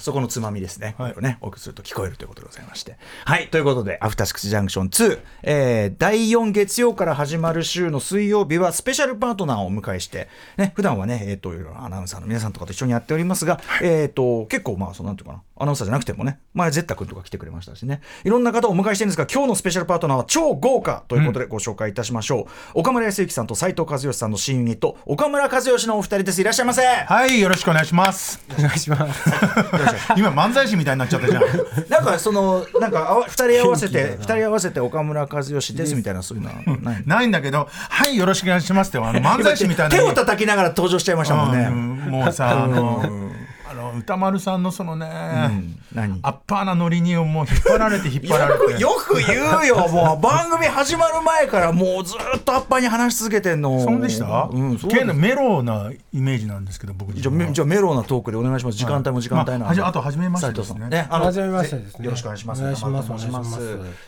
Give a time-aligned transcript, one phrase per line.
[0.00, 2.96] そこのつまみですね、はい、これねお送りすると聞こえるということでございまして。
[3.24, 18.00] はいということで「アフターシックスジャンクション2」えー、第4月曜から始まる週の水曜日はスペシャルパートナーをお迎えしてね普段はねえっ、ー、といろいろアナウンサーの皆さんとかと一緒にやっておりますが、はい、えっ、と結構まあそうなんていうかなアナウンサーじゃなくてもね前ゼッタ君とか来てくれましたしね。
[18.24, 26.40] いろんな方をお迎えしてるんですが今日のスペシャルパートナーは超豪華ということでご紹介いたしましょう、うん、岡村康之さんと斉藤和義さんの新ユニット岡村和義のお二人です。
[26.40, 26.82] いらっしゃいませ。
[26.82, 28.42] はいよろしくお願いします。
[28.58, 29.30] お願いします
[30.16, 31.42] 今漫才師みたいになっちゃったじゃん。
[31.88, 37.02] なんかそのなんか二人合わせて二人合わせて岡村和義ですみたいなそういうのはない？
[37.06, 43.08] ないんだけどはいよろしくお願いしますってあの漫才師みたいな手を叩きながら登場しちゃいましたもんね、うん、もうさあのあ
[43.92, 45.06] の歌丸さんのそのね、
[45.94, 48.80] うん、アッパーなノリにもう引っ張られて 引っ張られて。
[48.80, 50.22] よく言うよ もう。
[50.22, 53.80] 番組始まる前からもうずっとアッパーに話し続けてんの。
[53.80, 54.48] そうでした？
[54.50, 58.78] うんそうのメロなイメージなんですけど僕じゃじゃメロなトークでお願いします。
[58.78, 61.06] 時間帯も時間帯なんで、まあ、あと初めましてですねね。
[61.10, 62.04] あの初めましてですね。
[62.04, 62.62] よろしくお願いします。
[62.62, 63.06] お願いします。
[63.06, 63.58] お願いします。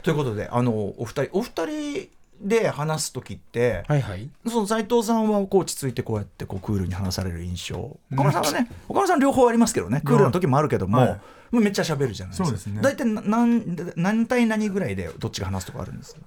[0.02, 2.08] ということであのお二人お二人
[2.42, 7.96] で話す時って、はいはい、その斉藤さんはこう落ち着いてこうやってこうクールに話される印象。
[8.12, 11.20] 岡村さんはね岡村さん両方ありますけどねクールな時もあるけども、は
[11.52, 12.80] い、めっちゃ喋るじゃないですか。
[12.82, 16.20] 大体何何対何ぐらいでどっちが話すとかあるんですか？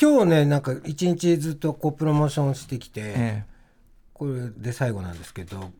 [0.00, 3.44] 今日ねなんか一日ずっとこうプロモーションしてきて、ええ、
[4.14, 5.70] これで最後なんですけど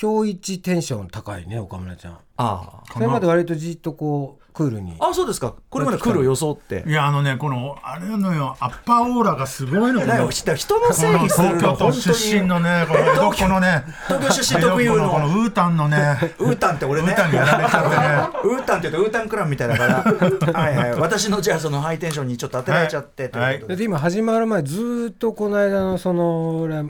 [0.00, 2.12] 今日一テンション高いね岡村ちゃん。
[2.14, 2.92] ああ。
[2.92, 4.96] それまで割とじっとこうクールに。
[4.98, 5.54] あそうですか。
[5.70, 6.84] これまでクールを装って。
[6.86, 10.30] いやあのねこのあれのよアッパーオーラがすごいのこの。
[10.30, 15.10] 人のせいにするの東京都出身のねこのこのね東京出身特有の。
[15.10, 16.34] このウータンのね。
[16.38, 17.08] ウータンって俺ね。
[17.08, 18.54] ウータンにやられちゃってね。
[18.54, 20.02] ウータンって言うとウータンクラブみたいだから。
[20.52, 23.60] はいはい私のじゃあそのハイテンションにちょっと当てられちゃってという。
[23.60, 26.80] ことで今始まる前ずっとこの間のそのラ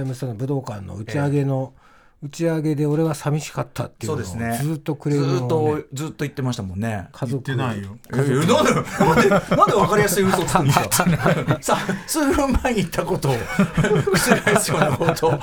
[0.00, 1.74] イムスターの武道館の打ち上げの、
[2.24, 7.08] 打ち上げで俺は寂しかったっていうのをずっとくれる、ね、ずっとずっと言ってましたもんね。
[7.10, 7.96] 家族言ってないよ。
[8.10, 8.52] なんでなんで
[9.56, 11.58] なんで分かりやすい嘘つくんですか？
[11.60, 14.16] さ数分前に言ったことを 覆
[14.56, 15.40] すようなことね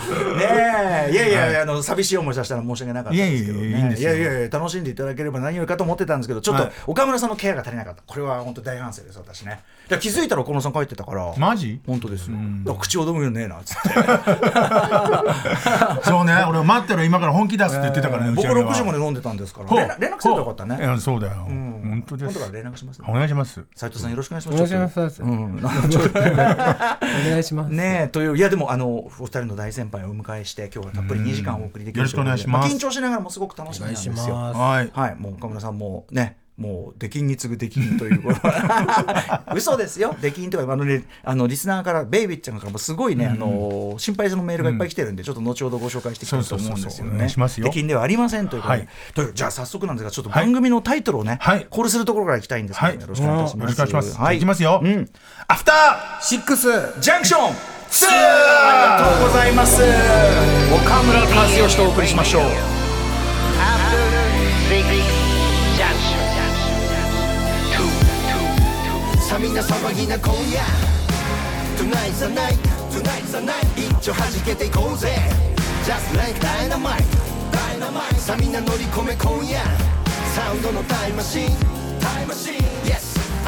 [1.10, 1.12] え。
[1.12, 8.04] いやいや、はい、あの寂しい思いさせたら申し訳なかったですけど、ね、いやいやいやいやいや楽しんでいただければ何よりかと思ってたんですけどちょっと岡村さんのケアが足りなかった。
[8.08, 9.60] これは本当大反省です私ね。
[10.00, 11.34] 気づいたら岡村さん帰ってたから。
[11.38, 11.82] マジ？
[11.86, 12.38] 本当ですよ。
[12.76, 13.90] 口をどむよねえなっつって。
[16.10, 19.98] そうね俺待ってろ今から本気出すって言ってたからね、僕6時まで飲んでたんですから。
[19.98, 20.78] 連絡すればよかったね。
[20.78, 22.32] いやそうだよ、本当です。
[22.32, 23.66] 今度から連絡します、お願いします。
[23.76, 24.56] 斉藤さんよろしくお願いします。
[24.56, 25.60] お願いします、うん、お
[27.30, 27.74] 願いします。
[27.74, 34.14] ねといういやでもあのお二人の大先輩をお迎えして今日はたっぷり2時間お送りできるよろしくお願いします、緊張しながらもすごく楽しみなんですよ。
[34.36, 38.22] はい、はい、もう岡村さんもねもう出禁に次ぐ出禁という
[39.56, 40.16] 嘘ですよ。
[40.22, 47.30] 出禁とかあの、ね、あのリスナーからベイビーちゃんからもすごいね、うん、あの心配するメールがいっぱい来てるんで、うん、ちょっと後ほどご紹介していきたいと思うんですよね。
[47.30, 54.40] 出禁ではありませんということで、はい、じゃあ早速なんですがちょっと番組のタイトルをね、はい、コールするところからいきたいんですけど、ね、よろしくお願いします、よろしくお願いします、はい、い。
[54.40, 55.10] きますよ、うん、
[55.48, 56.68] アフターシックス
[57.00, 59.82] ジャンクション2ありがとうございます。
[60.72, 62.79] 岡村和義とお送りしましょう
[69.40, 70.60] さみな騒ぎな今夜
[71.78, 72.58] Tonight's the night
[72.92, 75.16] Tonight's the night 一丁弾けていこうぜ
[75.86, 77.02] Just like dynamite
[77.50, 79.62] Dynamite さみんな乗り込め今夜
[80.36, 81.50] サウンドのタイムマシン
[82.02, 83.09] タイムマシン Yes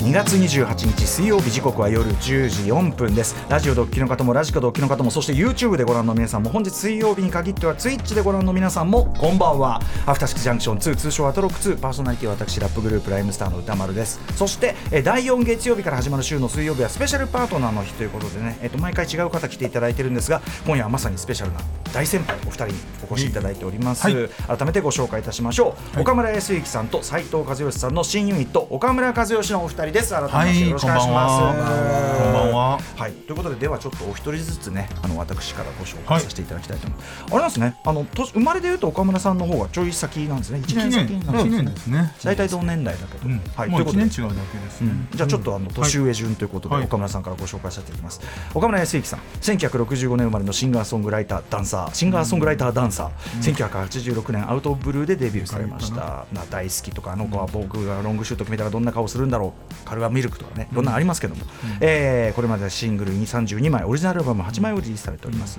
[0.00, 3.34] 2月28日水曜日時刻は夜10時4分です。
[3.48, 9.80] ラジオドッキの方もラジコドッキの方もそして YouTube でご覧の皆さんも本日水曜日に限っては Twitch でご覧の皆さんもこんばんは。
[10.04, 14.20] アフターシックスジャンクション2通称アトロック2パーソナリティは私ラップグループライムスターの歌丸です。
[14.36, 21.60] そして第4月曜日から始まる週の水曜日はスペシャルパートナーの日ということでね、えっと、毎回違う方来ていただいてるんですが今夜はまさにスペシャルな
[21.94, 22.74] 大先輩お二人に
[23.08, 32.22] お越しいただいております、はい、改めてご紹介いたしましょう、はい、岡村康之さんと斉藤和義さんの新ユニット岡村和義のお二人です改めまして、はいろしくお願いします。
[32.22, 32.78] こんばんは。
[32.96, 37.22] はい、ということで、ではちょっとお一人ずつね、あの私からご紹介させていただきたいと思います。
[37.22, 40.60] はい、あれなんですね、あの生まれでいうと岡村さんの方がちょい先なんですね。
[40.60, 41.50] 一年先なんですね。
[41.50, 42.14] 年ですね。
[42.22, 44.90] 大体同年代だけど、うん、はい、もう一年違うだけですね。
[45.14, 48.20] じゃあちょっとあの年上順ということで、岡村さんからご紹介させていただきます。
[48.54, 56.26] 岡村康之さん、1965年生まれのシンガーソングライターダンサー、シンガーソングライターダンサー、1986年アウトブルーでデビューされました。
[56.32, 59.73] な大好きとかあの子は僕がロングシュート決めたらどんな顔するんだろう。
[59.84, 61.48] カルガミルクとかねいろんなありますけども、うん、
[61.80, 65.58] えー、これまでシングルに32枚オリジナルアルバム8枚をリリースされております、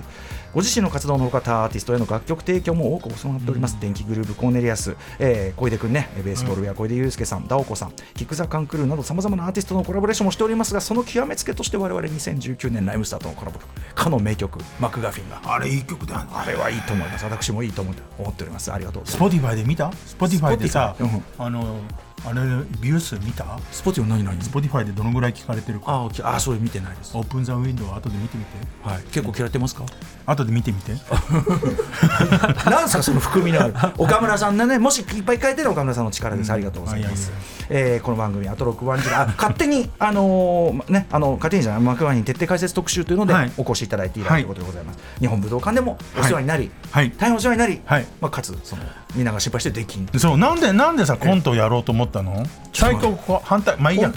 [0.52, 17.24] ご自身の活動のほか他アーティストへの楽曲提供も多く行っております、電気グループコーネリアス、えー、小出君ねベースボールや小出祐介さん、ダオコさんキック・ザ・カンクルーなどさまざまなアーティストのコラボレーションもしておりますがその極めつけとして我々2019年ライムスターとのコラボ曲かの名曲マクガフィンがあれいい曲だ、ね、あれはいいと思います。
[17.24, 18.72] 私もいいと思っております。
[18.72, 19.92] ありがとうスポティファイで見た？
[19.92, 20.96] スポティファイでさ、
[21.38, 21.80] あの
[22.26, 22.40] あれ
[22.80, 23.58] ビュー数見た？
[23.70, 26.08] スポティファイ何何スポティファイでどのぐらい聞かれてるか。
[26.22, 27.16] ああそれ見てないです。
[27.16, 28.50] オープンザウィンドウ後で見てみて。
[28.82, 29.02] はい。
[29.12, 29.84] 結構いってますか？
[30.26, 30.92] 後で見てみて。
[32.68, 33.74] なんすかその含みのある？
[33.98, 37.30] 岡村さんねもしいっぱい書いてる岡村さんの力です、ありがとうございます、
[37.68, 47.80] えー、この番組「あと6番時代」勝手にあのー、ねあの勝手にじゃない幕間に徹底解説特集というので、お越しいただいているということでございます、日本武道館でもお世話になり、大変お世話になり、
[48.20, 48.82] まあ、かつその
[49.16, 50.06] みんなが心配してできん。
[50.18, 52.44] そうなんでなんでさコントをやろうと思ったの？
[52.72, 54.12] 斎藤反対まあいいや。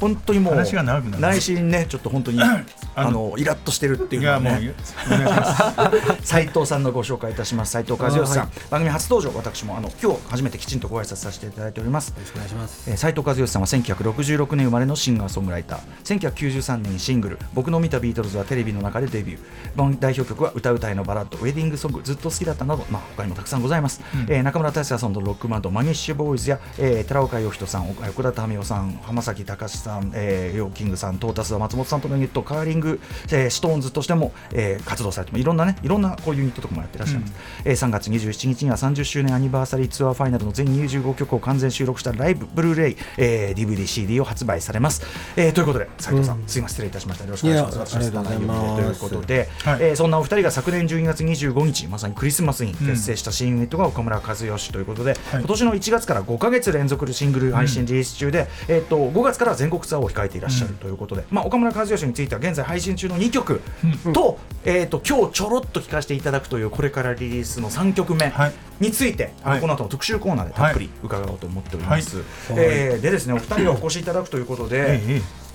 [0.00, 0.56] 本当にもう
[1.20, 2.40] 内心ねちょっと本当に
[2.98, 4.74] あのイラッとしてるっていうのね。
[6.22, 7.72] 斉 藤さんのご紹介いたします。
[7.72, 12.08] 斉藤和義さん、はい、番組初登場私もあの今日初めてきちんとご挨拶させていただいております。
[12.08, 12.96] よろしくお願いします。
[12.96, 16.18] 斉藤和義さんは1966年生まれのシンガーソングライター。
[16.18, 17.38] 1993年にシングル。
[17.54, 19.98] 僕の見たビートルズはテレビの中でデビュー。
[20.00, 32.87] 代表曲は歌うたいのバラッドウェディングソングずっと好きだったなどまあ他にもたくさんございます、うん、えー、中村達也さんのロックバンドマニッシュボーイズや、えー、寺岡呼人さん奥田民生さん浜崎貴司さん、えー、 YO-KING さんトータス松本さんとのユニットカーリング、
[33.30, 45.02] えー、シトーンズとしても、えー、活動されてもいろんなねいろんなこういうユニットとかもやってらっしゃいます、うん、えー、3月27日には30周年アニバーサリーツアーファイナルの全25曲を完全収録したライブブルーレイ、えー、DVD、CD を発売されます、
[45.36, 47.24] えー、ということで斉藤さん、うん、すいません失礼いたしました。
[47.24, 47.92] よろしくお願いします。
[47.92, 53.32] ということで、はい、えー、そんなお二人が昨年12月25日まさにクリスマスに結成した。
[53.32, 63.60] 新ユニットが岡村和義ということで、うん、今年の1月から5か月連続でシングル配信リリース中で、うん、えー、と5月から全国ツアーを控えていらっしゃるということで、まあ、岡村和義については現在配信中の2曲
[64.14, 68.32] と,、えー、と今日ちょろっと聴かせていただくというこれからリリースの3曲目
[68.78, 72.18] について、はい、この後の特集コーナーでたっぷり伺おうと思っております。
[72.18, 72.24] はい、
[72.56, 75.00] えー、でですねお二人がお越しいただくということで、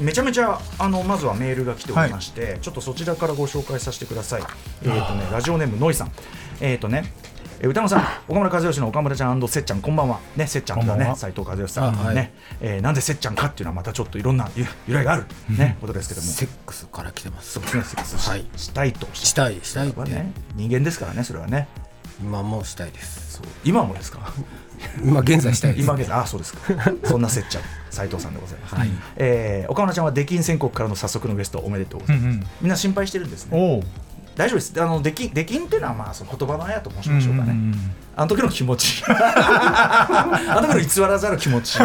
[0.02, 4.44] めちゃめちゃあのまずはメールが来ておりまして、はい、ちょっとそちらからご紹介させてください。
[4.84, 6.12] えっ、ー、とねラジオネームノイさん。
[6.60, 7.14] えっ、ー、とね
[7.64, 10.20] えー、歌野さん、岡村和義の岡村ちゃんせっちゃん、こんばんは。
[10.36, 16.28] ね、せっちゃんだね、斉藤和義さん、はい、ね、えー、なんでせっちゃんかっていうのは、またちょっといろんな由来がある、ね、ことですけども。
[16.28, 17.54] セックスから来てます。
[17.54, 19.08] そうですね、セックスし,、はい、したいと。
[19.14, 20.02] したい、したいって。
[20.12, 21.70] ね、人間ですからね、それはね。
[22.22, 23.42] 今もしたいです。
[23.64, 24.34] 今もですか？
[25.02, 26.60] 今現在したい今現在、あ、そうですか。
[27.06, 28.76] そんなせっちゃん、 斉藤さんでございます。
[28.76, 32.26] はい、えー、岡村ちゃんは出禁宣告からの早速のゲスト、おめでとうございます。
[32.26, 33.82] うんうん、みんな心配してるんですね。
[34.36, 34.82] 大丈夫です。
[34.82, 37.92] あの出禁出禁っていうのはまあその言葉のあやと申しましょうかね、うんうんうん。
[38.16, 39.04] あの時の気持ち。
[39.08, 41.78] あの時の偽らざる気持ち。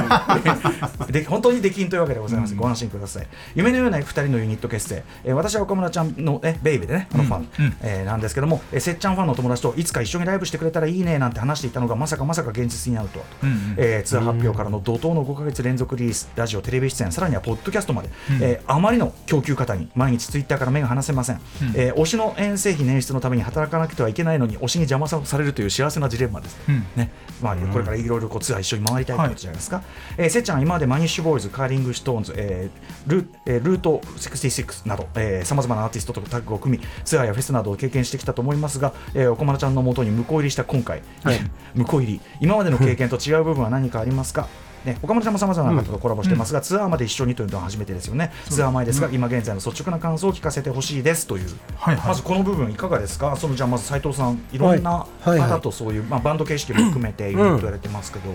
[1.11, 3.27] で本当にできんというわけでございます、うん、ご安心ください。
[3.55, 13.19] 夢のような2人のユニット結成、えー、私は岡村ちゃんの、えベイビーでねあのファン、うん、えー、なんですけども、えー、せっちゃんファンの友達といつか一緒にライブしてくれたらいいねなんて話していたのがまさかまさか現実になると。
[13.19, 21.41] はと、うんうん、えー、ツアー発表からの怒涛の5か月連続リリースラジオテレビ出演さらにはポッドキャストまで、うん、えー、あまりの供給方に毎日ツイッターから目が離せません、うん、
[21.75, 26.85] えー、推しの遠征費捻出のために働かなくてはいけないのに推しに邪魔されるという幸せなジレンマです、うん。
[26.97, 27.11] ね。
[27.41, 29.85] まあ、これからいろいろツアー一緒に回りたいということじゃないですか、はい、
[30.19, 35.07] えー、せっちゃんは今までマニッシュボーイズカーリングストーンズ、えールえー、ルート66など
[35.45, 41.39] さまざまなアーティストとタッグを組みツアーやフェスなどを経験してきたと思いますが、えー、岡村ちゃんのもとに向こう入りした今回、はい、
[41.77, 42.21] 向こう入り。
[42.41, 44.49] 今までの経験と違う部分は何かありますか？
[44.85, 54.59] ね、岡村ちゃんもさまざまな方とコラボしてますが、うん、ツアーまで一緒にというのは初めてですよね、ツアー前ですが、うん、今現在の率直な感想を聞かせてほしいですという、はいはい、まずこの部分、いかがですか、そのじゃあ、まず斉藤さん、い。
[54.59, 58.31] ろんな方とそういう、まあ、バンド形式も含めていろいろとやれてますけど、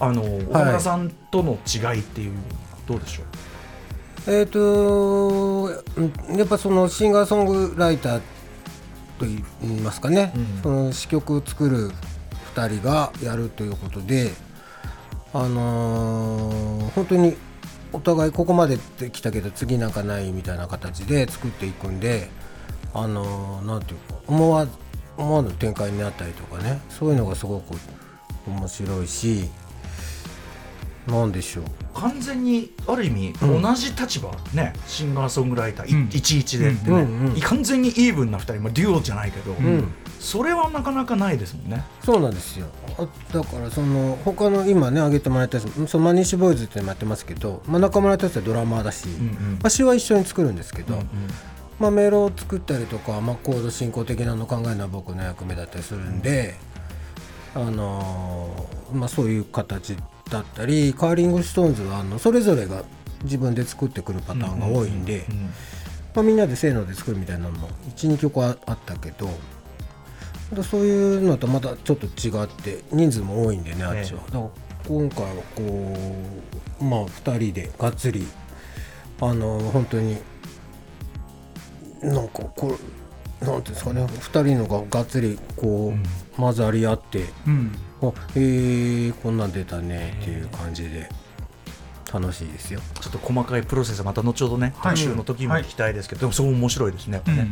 [0.00, 2.32] あの岡村さんとの違いっていう、
[2.86, 3.24] どうでしょう？
[4.26, 5.70] えーと、
[6.36, 8.20] やっぱそのシンガーソングライター
[9.18, 9.42] といい
[9.82, 11.90] ますかね、うん、その詩曲を作る
[12.54, 14.32] 2人がやるということで
[15.32, 17.36] あのー、本当に
[17.92, 18.78] お互いここまで
[19.10, 22.28] 来たけど次なんかないみたいな形で作っていくんで
[22.94, 24.66] あのー、なんていうか思わ
[25.16, 27.74] 思わぬ展開になったりとかねそういうのがすごく
[28.46, 29.50] 面白いし
[31.08, 31.64] なんでしょう。
[31.94, 41.84] 完全にある意味同じ立場、うん、ねシンガーソングライター、うん、11でってね、完全にイーブンな2人、まあ、デュオじゃないけど、うん、それはなかなかないですもんね。
[42.04, 42.66] そうなんですよ。
[43.32, 51.06] だからその他の今ね挙げてもらったそのマニッシュボーイズってやってますけど、まあ、中村達はドラマーだし、うんうん、私は一緒に作るんですけど、うんうん、
[51.78, 56.54] まあ、メロを作ったりとか、まあ、コード進行的なの考えるのは僕の役目だったりするんで、
[57.54, 59.96] あのー、まあ、そういう形
[60.30, 62.84] だったりカーリングストーンズはあのそれぞれが
[63.24, 65.26] 自分で作ってくるパターンが多いんで、
[66.14, 69.28] まあ、みんなでせーので作るみたいなのも12曲あったけど
[70.62, 74.20] そういうのとまたちょっと違って人数も多いんでねあっちは。
[74.26, 74.50] だから
[74.86, 75.96] 今回はこ
[76.80, 78.26] うまあ2人でがっつり
[79.20, 80.16] あの本当に
[82.02, 91.08] なんかこれなんていうんですかね2人のががっつりこう、混ざり合って、うん、あえー、こんなん出たねっていう感じで。
[92.12, 92.80] 楽しいですよ。
[93.00, 97.20] ちょっと細かいプロセスはまた後ほどね、特集の時も聞きたいですけど、でもすごい面白いですね。
[97.26, 97.48] ね。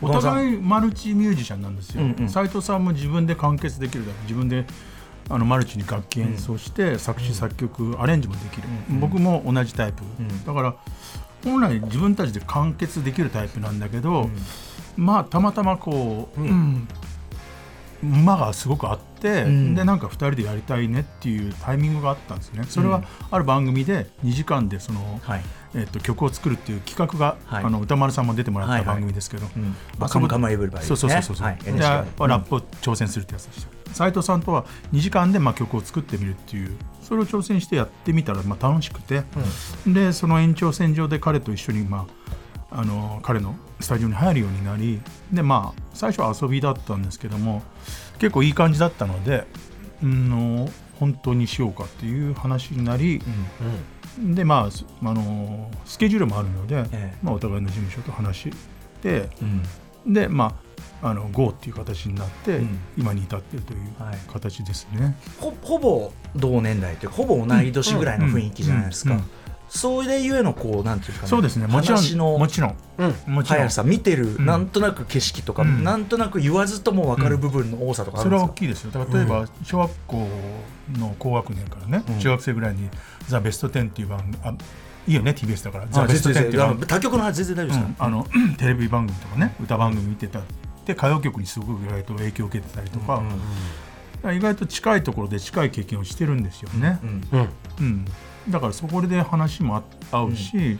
[0.00, 2.02] お互いマルチミュージシャンなんですよ。
[2.28, 4.64] 斉、藤さんも自分で完結できるだけ自分で
[5.28, 8.68] あのマルチに楽器演奏して、作詞作曲アレンジもできる、
[9.00, 10.02] 僕も同じタイプ、
[10.46, 10.76] だから
[11.44, 14.30] 本来自分たちで完結できるタイプなんだけど、
[14.96, 16.88] まあたまたまこう、うん
[18.02, 22.64] 馬がすごくあって、うん、でなんか2人でやりたいねっていうタイミングがあったんですね。
[22.64, 25.42] それはある番組で2時間でその、はい、
[25.74, 33.80] えー、と曲を作るっていう企画が、はい、あの歌丸さんも出てもらった番組ですけど、はいはいうんまあ、カムカムエブリバディ、そうそうそうそう、はい、で、ラップを挑戦するってやつでした。
[33.94, 39.24] 斉藤さんとは2時間でまあ曲を作ってみるっていうそれを挑戦してやってみたらまあ楽しくて、
[39.86, 42.19] うん、でその延長線上で彼と一緒にまあ
[42.70, 45.00] あの彼のスタジオに入るようになり
[45.32, 47.62] でまあ最初は遊びだったんですけども
[48.18, 49.46] 結構いい感じだったので、
[50.02, 53.20] うん、本当にしようかっていう話になり、
[54.18, 54.68] うん、でま
[55.02, 58.50] ああのスケジュールもあるので、ええ、まあ、お互いの事務所と話し
[59.02, 59.28] て、
[60.06, 60.54] うん、でま
[61.02, 63.76] ああの GO っていう形になって、うん、今に至っているとい。
[63.76, 63.80] う
[64.32, 69.20] 形ですね、はい、ほほぼ同年代というかほぼ同い年ぐらいの雰囲気じゃないですか。
[69.70, 71.68] それゆえのこうなんていうか、ね、そうですね。
[71.68, 73.70] もちろんもちろん、うん、もちろん。
[73.70, 79.06] さ見てる、うん、なんとなく景色とか、うん、なんとなく言わずとも分かる部分の多さとかそれは大きいですよ。
[79.12, 80.28] 例えば、小学校
[80.98, 82.88] の高学年からね、中学生ぐらいに
[83.28, 84.52] 「ザ・ベストテン」っていう番組あ
[85.06, 88.26] いいよね TBS だから「ザ・ベストテン」っていう他局の話全然大丈夫ですあの
[88.58, 90.40] テレビ番組とかね歌番組見てた
[90.84, 93.22] で歌謡曲にすごく意外と影響を受けてたりとか、
[94.32, 96.98] 意外と近いところで近い経験をしてるんですよね。
[97.78, 98.04] うん
[98.48, 100.78] だからそこで話も合うし、うん、っ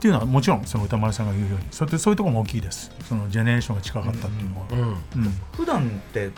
[0.00, 2.90] ていうのはもちろんその歌丸さんが言うようにそういうそういうところも大きいです。
[3.08, 4.66] そのジェネレーションが近かったっていうのは。
[4.70, 4.78] うん。
[4.78, 4.88] うん。
[4.88, 6.30] うん、普段って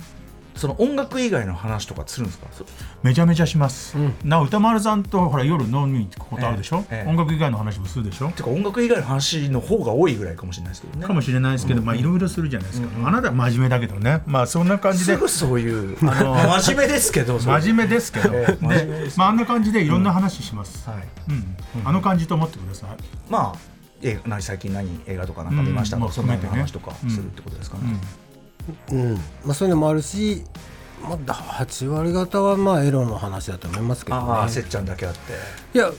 [0.54, 2.47] その音楽以外の話とかするんですか？
[3.02, 8.28] めちゃめちゃします、うん、な歌丸さんとほら夜飲みに行くことあるでしょ、ええ、音楽以外の話もするでしょ？
[8.28, 11.06] てか音楽以外の話の方が多いぐらいかもしれないですけどね。
[11.06, 14.23] かもしれないですけど、うん、まあいろいろするじゃないですか、うん、あなたは真面目だけどね。
[14.26, 15.16] まあそんな感じで。
[15.28, 18.59] そういうあの真面目ですけど真面目ですけど、で
[19.16, 21.09] まあ、あんな感じでいろんな話します、はい。
[21.28, 21.56] うん。
[21.85, 22.90] あの感じと思ってください。
[23.30, 23.59] まあ
[24.02, 27.85] え何最近何映画とかなんか見ましたか、うん、そんな話とかするってことですかね、
[28.90, 29.14] うん。
[29.45, 30.45] まあ、そういうのもあるし、
[31.02, 31.33] まあ、
[31.64, 35.33] 8割方はまあエロの話だと思いますけど、ね、ああせっちゃんだけあって。
[35.75, 35.90] いや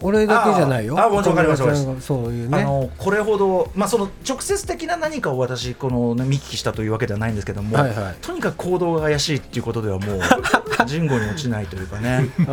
[0.00, 0.98] 俺だけじゃないよ。
[0.98, 2.06] あ、もちろんわかります。
[2.06, 2.58] そういうね。
[2.58, 10.20] あのこれほどまあその直接的な何かを私この、ね、見聞きしたというわけではないんですけども、はいはい、とにかく行動が怪しいっていうことではもう
[10.86, 12.28] 人語に落ちないというかね。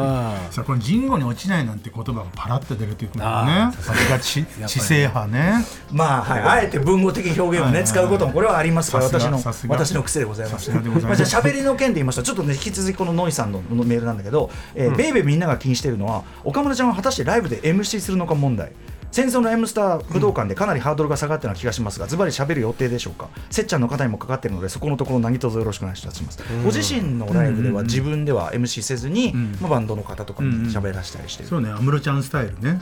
[0.51, 3.71] さあこの人語に落ちないなんて言葉がパラッと出るということね。
[3.79, 5.65] さすが知知性派ね。
[5.91, 10.71] まあはいあえて文語的表現をね使うこともこれはありますから私の私の癖でございます。
[10.71, 18.71] まあじゃ喋りの件で言いましたちょっとね引き続きこのノイさんのメールなんだけど、えーベイベーみんなが気にしているのは岡村ちゃんは果たしてライブで MC するるのか問題。
[19.11, 26.43] 戦争の M スター武道館でかなりハードルが下がったような気がしますが、ズバリ喋る予定でしょうか、せっちゃんの方にもかかっているので、そこのところ、何卒よろしくお願いします。
[26.63, 32.81] ご自身のライブでは、自分では MC せずに、まあ、バンドの方とかに喋らせたりしてる、そうね、安室ちゃんスタイルね。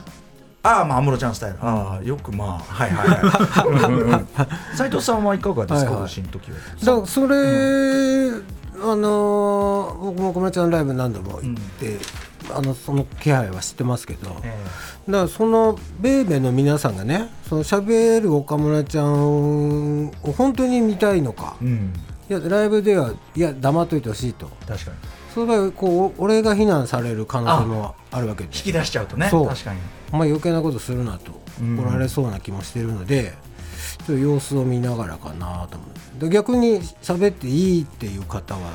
[0.63, 1.57] ああまあ安室ちゃんスタイル。
[1.61, 6.57] ああよくまあはいはい斉藤さんはいかがですか、ご自身の時は。
[6.83, 8.31] だからそれ、
[8.81, 11.99] あの僕も小室ちゃんライブ何度も行って、
[12.51, 21.93] あのその気配は知ってますけど、えー、だからそのベイベーの皆さんがねその喋る岡村ちゃんを本当に見たいのか、うん、
[22.29, 24.47] いやライブではいや黙っといてほしいと。
[24.67, 24.97] 確かに。
[25.33, 28.49] それがこう俺が非難される可能性もあるわけで。
[28.55, 29.29] 引き出しちゃうとね。
[29.29, 29.47] そう。
[29.47, 29.79] 確かに。
[30.11, 31.31] お前余計なことするなと。
[31.61, 33.33] 怒られそうな気もしてるので、
[33.99, 35.85] ちょっと様子を見ながらかなと思
[36.21, 36.29] う。
[36.29, 38.71] 逆に喋っていいっていう方は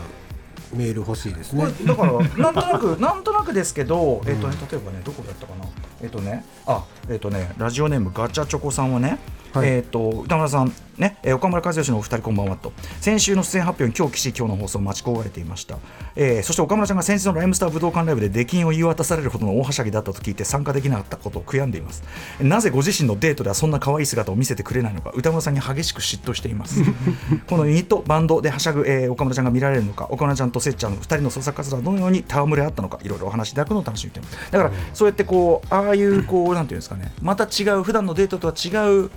[0.75, 1.67] メール欲しいですね。
[1.85, 5.65] だからなんとなくなんとなくですけど、えっ、とね例えばねどこだったかな
[6.03, 9.19] えっ、とねあえっ、とねラジオネームガチャチョコさんはね。
[9.53, 12.73] はい、えっ、ー、と歌村さんね、えー、岡村和義のお二人こんばんはと。
[13.01, 15.79] 先週の出演発表に今日岸今日の放送を待ち焦がれていました、
[16.17, 22.03] えー、そして岡村ちゃんが先日のライムスター武道館ライブで出禁を言い渡されるほどの大はしゃぎだったと聞いて参加できなかったことを悔やんでいます。
[22.41, 26.83] なぜご自身のデートではそんな可愛い姿を見せてくれないのか歌村さんに激しく嫉妬しています。
[27.49, 34.53] このユニットバンドではしゃぐ、えー、岡村ちゃんが見られるのか岡村ちゃんとせっちゃんの二人の創作活動はどのように戯れ合ったのかいろいろお話しいただくのを楽しみにしています。
[34.53, 37.13] だからそうやってこうああいうこうなんていうんですかね。
[37.23, 38.69] また違う普段のデートとは違
[39.05, 39.11] う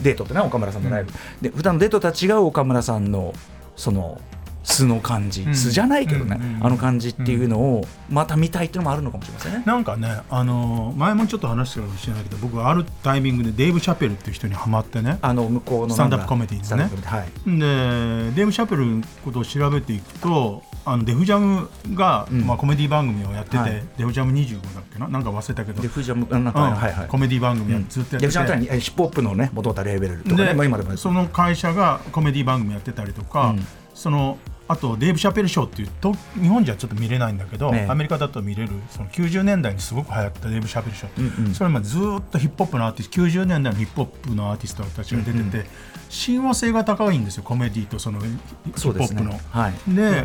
[0.00, 3.34] デートってね岡村さんのライブ、うん、で普段のデートとは違う岡村さんの
[3.76, 4.20] その
[4.62, 9.62] 素の感じ、素じゃないけどね、あの感じっていうのをまた見たいっていうのもあるのかもしれませんね。
[9.66, 16.90] なんかね、あの前もちょっと話したかもしれないけど僕はあるタイミングでデーブ・シャペルっていう人にはまってねあの向こうのスタンダップコメディーでね。
[17.04, 17.26] はい、
[17.58, 18.46] でデー。
[18.46, 25.08] ブ・シャペルのことを調べていくとあの Def Jam が、うん、まあ、コメディ番組をやってて、はい、 Def Jam 25だっけな？
[25.08, 25.80] なんか忘れたけど。
[25.80, 33.54] Def Jam なんか、うん、はいはい、コメディ番組やずっとやってて、デフジャムってヒップホップのね元々レーベルとかね、まあ、今でもその会社がコメディ番組やってたりとか、
[33.94, 34.38] その
[34.68, 41.42] あとデーブ・シャペルショーっていうと日本じゃちょっと見れないんだけど、ね、アメリカだと見れるその90年代にすごく流行ったデーブ・シャペルショー、う。
[41.42, 42.00] んうん、それまずっ
[42.30, 45.48] とヒップホップのアーティスト90年代のヒップホップのアーティストたちが出てて、うん。
[45.54, 45.66] うん、
[46.08, 49.30] 親和性が高いんですよコメディとそのヒップホップの。
[49.30, 49.42] で、ね。
[49.52, 50.24] はい、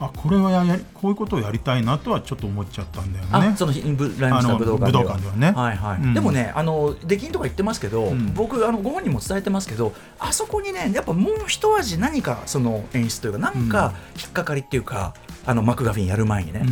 [0.00, 3.56] あこれはややこういうことをやりたいなとはちょっと思っちゃったんだよね。
[3.56, 5.16] そのライムスター武道館では。
[5.18, 5.52] ではね。
[5.52, 16.62] はいはい、うん、でもねあの出禁とか言ってますけど、うん、僕あのご本人も伝えてますけどあそこにねやっぱもう一味何かその演出というか何か引っかかりっていうか、あのマクガフィンやる前にね、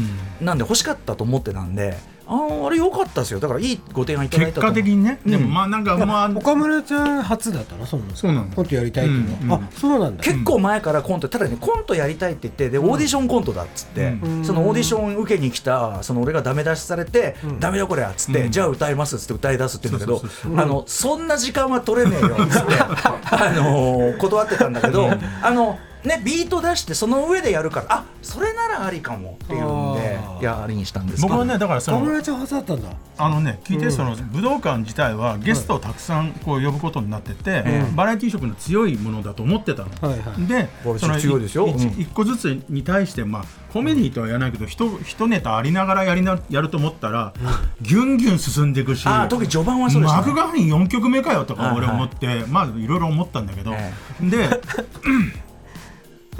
[0.40, 1.96] なんで欲しかったと思ってたんで。
[2.26, 3.40] ああれ良かったですよ。
[3.40, 6.30] だからいいご提案いただいた結果的にね、うん、でもまあなんかまあ。
[6.34, 9.52] 岡村ちゃん初だったのそうそうなのコントやりたいっていうの。
[9.52, 10.22] は、うん、あそうなんだ。
[10.22, 25.10] 結構前からコントただねコントやりたいって言ってでオーディションコントだっつって、うん、そのオーディション受けに来たその俺がダメ出しされて、うん、ダメよこれっつって、じゃあ歌いますっつって歌い出すって言うんだけどあのそんな時間は取れねえよっつって あの断ってたんだけど
[25.42, 32.88] あのね、ビート出してその上でやるからあそれならありかもっていうんでやりにしたんです僕はねだからその友達はだったんだ。
[33.16, 40.68] あのね聞いて、その武道館自体はゲストをたくさんこう呼ぶことになってて、バラエティー色の強いものだと思ってたの、はいはい、で
[40.98, 47.32] その強いですよ、一個ずつに対してまあコメディとは言わないけど一一ネタありながらやりなやると思ったら、
[47.80, 53.72] ギュンギュン進んでいくしあ特に序盤はそうです、ね、マクガフィン4曲目かよとか俺思って、はいはい、まあいろいろ思ったんだけど、
[54.20, 54.48] で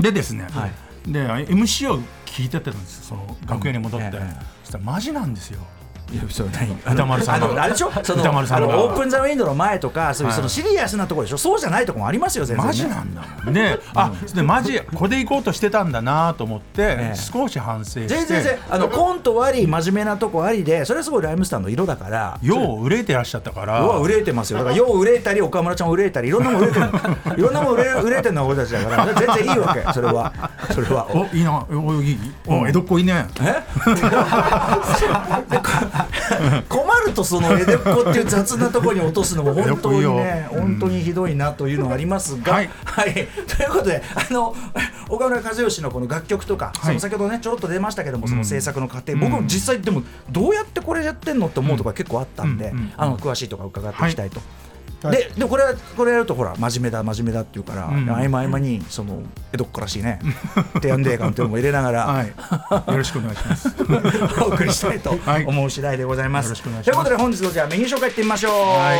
[0.00, 5.61] でですね、はい、で MC を聞いてたんですその楽屋に戻って、うんええ、そしたらマジなんですよ
[6.12, 6.49] いやそう
[6.93, 7.90] 歌丸さんあれでしょ？
[8.03, 13.79] その歌丸さんオープン・ザ・ウィンドの前とかそういうそのシリアスなところでしょ、そうじゃないところもありますよ全然、マジなんだね。
[13.95, 18.07] あでマジこれで行こうとしてたんだなと思って、少し反省して。
[18.09, 23.79] 全然全然あのコントあり真面目なとこありでそれはすごいライムスターの色だからよう憂えてらっしゃったから。
[23.79, 24.59] よう憂えてますよ。
[24.59, 26.87] だからよう憂えたり岡村ちゃん憂えたりいろんなもん憂えてる。
[27.38, 27.83] いろんなもん憂
[28.17, 29.85] えてる のは俺たちだから全然いいわけ。
[29.93, 30.33] それは。
[30.73, 31.07] それは。
[31.11, 31.64] おいいな。
[31.71, 32.19] おいい。
[32.47, 33.27] お江戸っ子いいね。
[33.40, 33.62] え？
[36.68, 44.54] 困るとその江戸っ子っていう雑なところに落とすのも本当にね本当にひどいなというのがありますが、はい、はい、ということであの
[45.09, 54.40] 岡村和義のこの楽曲とか、その先ほどねちょろっと出ましたけどもその制作の過程、僕も実際でもどうやってこれやってんのって思うところ結構あったんで、あの詳しいとか伺っていきたいと。
[55.11, 60.19] ででこれはこれやるとほら真面目だ真面目だっていうから、うん、合間合間にその江戸っ子らしいね。
[60.75, 63.69] 提案デー感っていうのも入れながら、 はい、よろしくお願いします。
[64.43, 66.53] お送りしたいと 思う次第でございます。
[66.53, 68.99] はい、ということで本日のじゃあメニュー紹介いってみましょう、はい、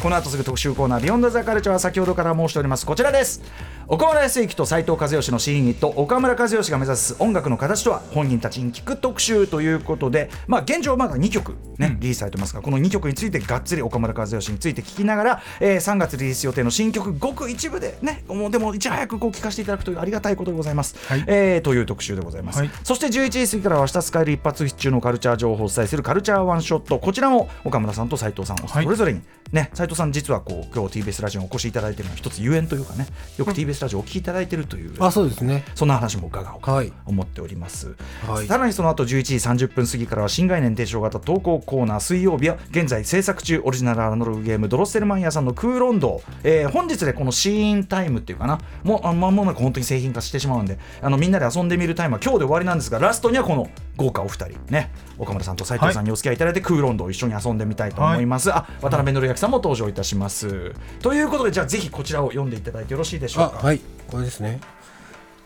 [0.00, 2.86] この後すぐ特集コーナー「ビヨンドザカルチャーは先ほどから申しております。
[2.86, 3.42] こちらです。
[3.88, 5.88] 岡村康之と斉藤和義の新ユニット。
[5.88, 29.20] 岡村和義が目指す音楽の形とは本人たちに聞く特集ということで、まあ、現状まだ2曲ね、うん、リリースされてますがこの2曲についてがっつり岡村和義について聞きながら、えー、3月リリース予定の新曲ごく一部でねもうでもいち早くこう聞かせていただくというありがたいことでございます、はい、えー、という特集でございます、はい、そして11時過ぎからは明日使える一発必中のカルチャー情報をお伝えするカルチャーワンショットこちらも岡村さんと斉藤さんそれぞれに、
[29.52, 32.80] ね斉藤さん実はこう今日 TBS ラジオにお越しいただいているのは一つゆえんとい。
[32.80, 35.64] うかねよく TBS ラジオをお聞きいただいているというあそうですね。
[35.74, 37.94] そんな話も伺おうと思っております、
[38.26, 48.58] はい、さらにその後11時30分過ぎからは新概念提唱型投稿コーナー水曜日は現在制作中オリジナルアナログゲームドロッセルマンヤさんのクーロンド、えー、本日でこのシーンタイムっていうかな。
[48.82, 50.78] もう間もなく本当に製品化してしまうんで。
[51.00, 54.58] あのみんなで遊んでみるタイムは今日で終わりなんですがラストにはこの豪華お二人。
[54.68, 54.90] ね。
[55.18, 60.74] 岡村さんと斉藤さんにお付き合いいただいて、はい、クーロンドを一緒に遊んでみたいと思います、はい、あ渡辺則明さんも登場いたします。
[61.00, 63.66] ということでじゃあぜひこちらを読んでいただいてよろしいでしょうか？
[63.66, 63.80] はい。
[64.08, 64.60] これですね。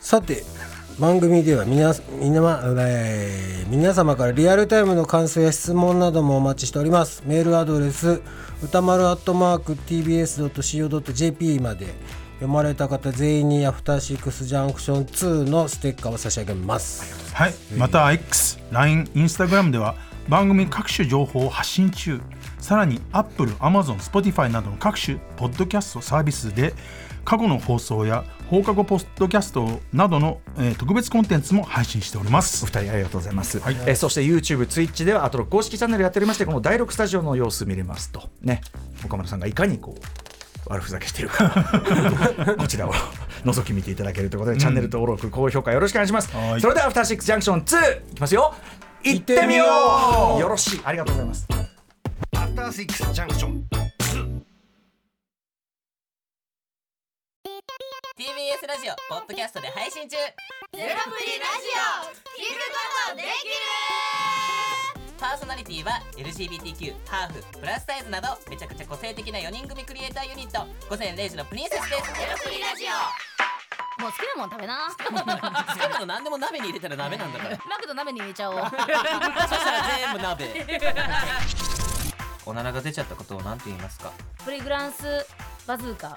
[0.00, 0.44] さて
[0.98, 7.24] 番組では皆皆,、えー、皆様からリアルタイムの感想や質問などもお待ちしております。
[7.26, 8.22] メールアドレス
[8.62, 11.86] 歌丸アットマーク TBS.CO.JP まで。
[12.34, 17.32] 読まれた方全員にアフターシックスジャンクション2のステッカーを差し上げます。
[17.32, 17.54] はい。
[17.76, 19.94] また X、LINE、Instagram では
[20.28, 22.20] 番組各種情報を発信中。
[22.58, 26.74] さらに Apple、Amazon、Spotify などの各種ポッドキャストサービスで
[27.24, 32.64] 過去の放送や放課後ポッドキャストなどの、えー、特別コンテンツも配信しております。
[32.64, 38.28] お二人ありがとうございます、はい、えー、そして YouTube、Twitch ではあと公式チャンネルやっておりましてこの第6スタジオの様子見れますと。
[38.42, 38.60] ね。
[39.04, 41.50] 岡村さんがいかにこう悪ふざけしてるか。
[42.58, 42.92] こちらを
[43.44, 46.30] 覗き見ていただけるということで、うん、チャンネル登録高評価よろしくお願いします。
[46.60, 48.54] それでは「アフターシックスジャンクション2」いきますよ
[49.02, 49.64] 行ってみよ
[50.36, 50.40] う。
[50.40, 50.80] よろしい。
[50.84, 51.46] ありがとうございます。
[52.36, 53.83] アフターシックスジャンクション
[58.14, 60.14] TBS ラジオポッドキャストで配信中。
[60.14, 60.30] ゼロ
[60.70, 62.14] プリラジオ。
[62.38, 63.34] 聞くことできる。
[65.18, 70.64] パーソナリティは LGBTQ ハーフプラスサイズなどめちゃくちゃ個性的な4人組クリエイターユニット。
[70.88, 72.02] 午前0時のプリンセスです。
[72.14, 74.00] ゼロプリラジオ。
[74.00, 74.94] もう好きなもん食べな。
[74.94, 77.58] 好きなの何でも鍋に入れたら鍋なんだから。
[77.68, 78.58] マクド鍋に入れちゃおう。
[78.60, 80.54] そしたら全部鍋。
[82.46, 84.12] おならが出ちゃったことを何て言いますか？
[84.44, 85.26] プリグランス
[85.66, 86.16] バズーカ